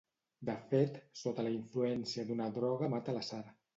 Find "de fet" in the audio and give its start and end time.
0.47-0.95